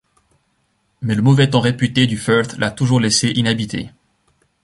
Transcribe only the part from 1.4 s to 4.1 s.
temps réputé du Firth l'a toujours laissé inhabitée.